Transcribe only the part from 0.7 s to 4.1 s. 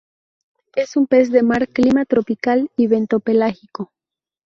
Es un pez de mar clima tropical y bentopelágico.